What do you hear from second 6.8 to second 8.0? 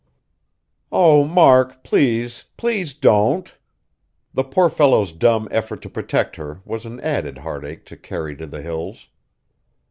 an added heartache to